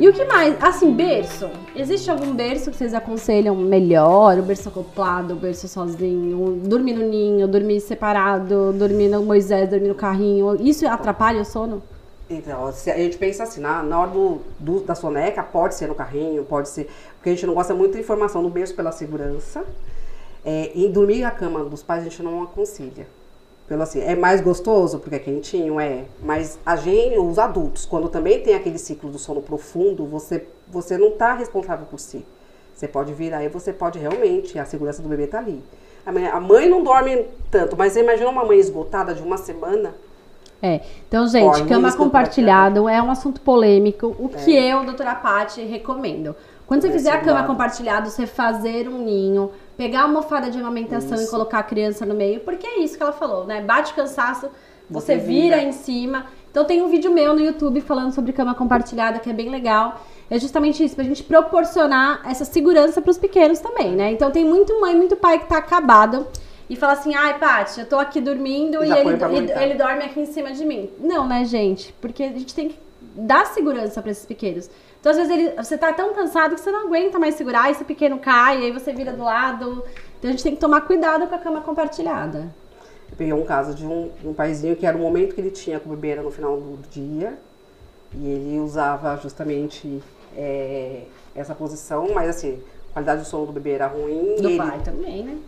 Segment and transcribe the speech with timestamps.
[0.00, 0.56] E o que mais?
[0.62, 1.50] Assim, berço.
[1.76, 4.38] Existe algum berço que vocês aconselham melhor?
[4.38, 9.88] O berço acoplado, o berço sozinho, dormir no ninho, dormir separado, dormir no Moisés, dormir
[9.88, 10.56] no carrinho.
[10.58, 11.82] Isso atrapalha o sono?
[12.30, 15.94] Então, a gente pensa assim, na, na hora do, do- da soneca, pode ser no
[15.94, 16.88] carrinho, pode ser.
[17.16, 19.64] Porque a gente não gosta muito de informação no berço pela segurança.
[20.42, 23.06] É, e dormir na cama dos pais a gente não aconselha.
[23.70, 26.02] Pelo assim, é mais gostoso porque é quentinho, é.
[26.20, 30.98] Mas a gente, os adultos, quando também tem aquele ciclo do sono profundo, você, você
[30.98, 32.26] não está responsável por si.
[32.74, 35.62] Você pode vir aí, você pode realmente, a segurança do bebê tá ali.
[36.04, 39.94] A mãe, não dorme tanto, mas você imagina uma mãe esgotada de uma semana,
[40.60, 40.80] É.
[41.06, 44.16] Então, gente, cama compartilhada é um assunto polêmico.
[44.18, 46.34] O que eu, doutora Paty, recomendo.
[46.66, 49.50] Quando você É, fizer a cama compartilhada, você fazer um ninho,
[49.80, 51.30] pegar a almofada de amamentação e Isso.
[51.30, 53.62] colocar a criança no meio, porque é isso que ela falou, né?
[53.62, 54.50] Bate cansaço,
[54.90, 55.62] você Você vira vira.
[55.68, 56.26] em cima.
[56.50, 60.02] Então tem um vídeo meu no YouTube falando sobre cama compartilhada, que é bem legal.
[60.28, 64.12] É justamente isso, pra gente proporcionar essa segurança pros pequenos também, né?
[64.12, 66.26] Então tem muito mãe, muito pai que tá acabado
[66.68, 69.62] e fala assim, ai, Paty, eu tô aqui dormindo E e, ele, e- amamentar.
[69.62, 70.90] ele dorme aqui em cima de mim.
[71.00, 71.94] Não, né, gente?
[72.02, 72.78] Porque a gente tem que
[73.14, 74.70] dar segurança pra esses pequenos.
[75.00, 77.84] Então, às vezes, ele, você tá tão cansado que você não aguenta mais segurar, esse
[77.84, 79.84] pequeno cai, aí você vira do lado.
[80.18, 82.52] Então, a gente tem que tomar cuidado com a cama compartilhada.
[83.10, 85.80] Eu peguei um caso de um, um paizinho que era o momento que ele tinha
[85.80, 87.38] com o bebê era no final do dia
[88.14, 90.02] e ele usava justamente
[90.36, 91.02] é,
[91.34, 94.56] essa posição, mas assim, a qualidade do sono do bebê era ruim Do e ele,
[94.56, 95.38] pai também, né?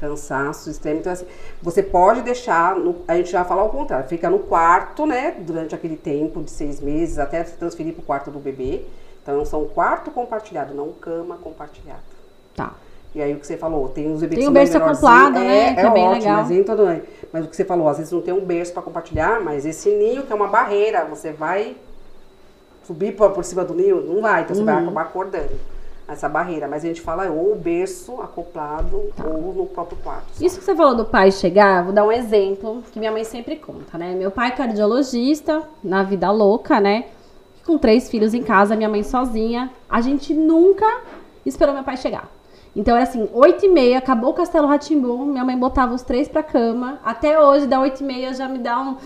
[0.00, 1.00] Cansaço extremo.
[1.00, 1.26] Então, assim,
[1.62, 5.74] você pode deixar, no- a gente já fala ao contrário, fica no quarto, né, durante
[5.74, 8.82] aquele tempo de seis meses, até se transferir para o quarto do bebê.
[9.22, 12.00] Então, são quarto compartilhado, não cama compartilhada.
[12.56, 12.72] Tá.
[13.14, 15.38] E aí o que você falou, tem os bebês Tem que o são berço acoplado,
[15.40, 16.44] né, que é bem legal.
[16.46, 19.40] Mas, todo, mas o que você falou, às vezes não tem um berço para compartilhar,
[19.40, 21.76] mas esse ninho que é uma barreira, você vai
[22.84, 24.66] subir por, por cima do ninho, não vai, então você Uhum.
[24.66, 25.50] vai acabar acordando
[26.12, 26.68] essa barreira.
[26.68, 30.26] Mas a gente fala ou o berço acoplado ou no próprio quarto.
[30.26, 30.44] Tá.
[30.44, 33.56] Isso que você falou do pai chegar, vou dar um exemplo que minha mãe sempre
[33.56, 34.14] conta, né?
[34.14, 37.06] Meu pai é cardiologista, na vida louca, né?
[37.64, 39.70] Com três filhos em casa, minha mãe sozinha.
[39.88, 40.86] A gente nunca
[41.44, 42.28] esperou meu pai chegar.
[42.74, 46.28] Então era assim, oito e meia, acabou o Castelo Ratimbum, minha mãe botava os três
[46.28, 47.00] pra cama.
[47.04, 48.96] Até hoje, da oito e meia, já me dá um...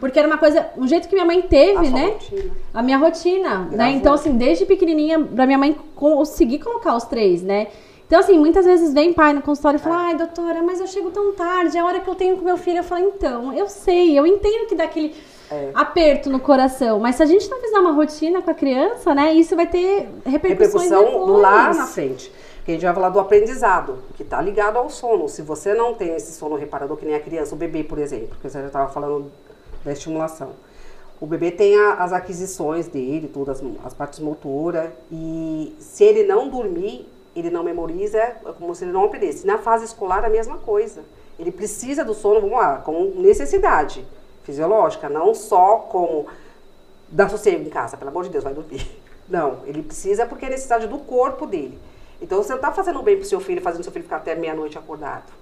[0.00, 2.06] Porque era uma coisa, um jeito que minha mãe A teve, sua né?
[2.06, 2.50] rotina.
[2.74, 3.68] a minha rotina, né?
[3.70, 3.94] Gravou.
[3.94, 7.66] Então, assim, desde pequenininha, pra minha mãe conseguir colocar os três, né?
[8.06, 11.10] Então, assim, muitas vezes vem pai no consultório e fala, ai, doutora, mas eu chego
[11.10, 12.78] tão tarde, é a hora que eu tenho com meu filho.
[12.78, 15.14] Eu falo, então, eu sei, eu entendo que dá aquele
[15.48, 15.70] É.
[15.74, 19.32] aperto no coração, mas se a gente não fizer uma rotina com a criança, né,
[19.34, 21.40] isso vai ter repercussões repercussão depois.
[21.42, 22.32] lá na frente.
[22.64, 25.28] Que a gente vai falar do aprendizado, que está ligado ao sono.
[25.28, 28.36] Se você não tem esse sono reparador, que nem a criança, o bebê, por exemplo,
[28.40, 29.30] que você já estava falando
[29.84, 30.52] da estimulação.
[31.20, 36.48] O bebê tem a- as aquisições dele, todas as, partes motoras, e se ele não
[36.48, 39.46] dormir, ele não memoriza, é como se ele não aprendesse.
[39.46, 41.02] Na fase escolar, a mesma coisa.
[41.38, 44.04] Ele precisa do sono, vamos lá, como necessidade
[44.44, 46.26] fisiológica, não só como
[47.08, 48.86] dá sossego em casa, pelo amor de Deus, vai dormir.
[49.28, 51.78] Não, ele precisa porque é necessidade do corpo dele.
[52.20, 54.76] Então você não está fazendo bem pro seu filho, fazendo seu filho ficar até meia-noite
[54.76, 55.32] acordado.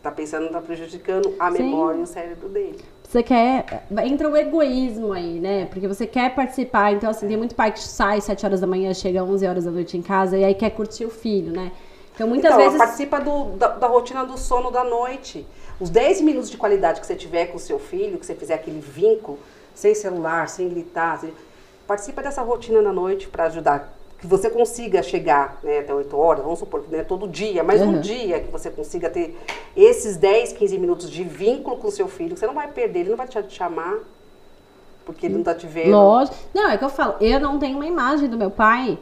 [0.00, 1.62] Está pensando, está prejudicando a Sim.
[1.62, 2.78] memória e o cérebro dele.
[3.06, 3.84] Você quer.
[4.02, 5.66] Entra o egoísmo aí, né?
[5.66, 6.92] Porque você quer participar.
[6.94, 9.70] Então, assim, tem muito pai que sai 7 horas da manhã, chega 11 horas da
[9.70, 11.70] noite em casa e aí quer curtir o filho, né?
[12.14, 12.78] Então, muitas então, vezes.
[12.78, 15.46] participa do- da, da rotina do sono da noite.
[15.78, 18.54] Os 10 minutos de qualidade que você tiver com o seu filho, que você fizer
[18.54, 19.38] aquele vínculo,
[19.74, 21.32] sem celular, sem gritar, sem-
[21.86, 26.42] participa dessa rotina da noite para ajudar que você consiga chegar né, até 8 horas,
[26.44, 28.00] vamos supor que não é todo dia, mas um Uhum.
[28.00, 29.34] dia que você consiga ter
[29.76, 33.10] esses 10, 15 minutos de vínculo com o seu filho, você não vai perder, ele
[33.10, 33.98] não vai te chamar,
[35.04, 35.90] porque ele não tá te vendo.
[35.92, 36.36] Lógico.
[36.54, 38.98] Não, é que eu falo, eu não tenho uma imagem do meu pai.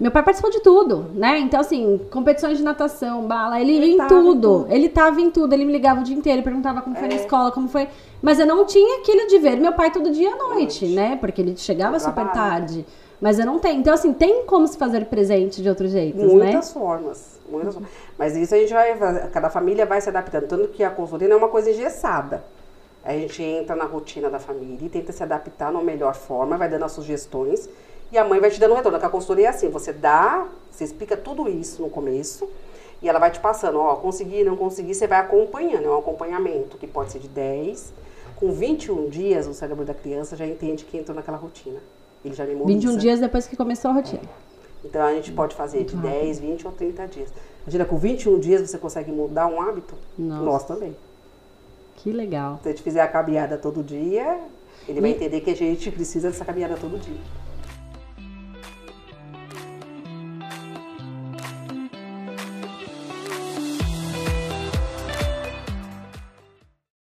[0.00, 1.38] Meu pai participou de tudo, né?
[1.38, 4.40] Então, assim, competições de natação, bala, ele, Ele ia em tava em tudo.
[4.64, 4.72] tudo.
[4.74, 7.18] Ele tava em tudo, ele me ligava o dia inteiro, perguntava como foi na É.
[7.18, 7.86] escola, como foi.
[8.20, 10.86] Mas eu não tinha aquilo de ver meu pai todo dia à noite, Noite.
[10.86, 11.16] né?
[11.20, 12.84] Porque ele chegava super tarde.
[13.24, 13.80] Mas eu não tenho.
[13.80, 16.28] Então, assim, tem como se fazer presente de outros jeitos, né?
[16.28, 17.40] Muitas formas.
[17.48, 17.90] Muitas formas.
[18.18, 18.98] Mas isso a gente vai.
[19.30, 20.46] Cada família vai se adaptando.
[20.46, 22.44] Tanto que a consultoria é uma coisa engessada.
[23.02, 26.68] A gente entra na rotina da família e tenta se adaptar na melhor forma, vai
[26.68, 27.66] dando as sugestões
[28.12, 28.98] e a mãe vai te dando um retorno.
[28.98, 32.46] Porque a consultoria é assim: você dá, você explica tudo isso no começo
[33.00, 35.86] e ela vai te passando, ó, consegui, não consegui, você vai acompanhando.
[35.86, 37.90] É um acompanhamento que pode ser de 10.
[38.36, 41.80] Com 21 dias, o cérebro da criança já entende que entrou naquela rotina.
[42.24, 42.78] Ele já memoriza.
[42.78, 44.22] 21 dias depois que começou a rotina.
[44.84, 47.28] Então a gente pode fazer de 10, 20 ou 30 dias.
[47.62, 49.94] Imagina, com 21 dias você consegue mudar um hábito?
[50.18, 50.42] Nossa.
[50.44, 50.94] Nós também.
[51.96, 52.60] Que legal.
[52.62, 54.38] Se a gente fizer a caminhada todo dia,
[54.88, 57.16] ele vai E- entender que a gente precisa dessa caminhada todo dia.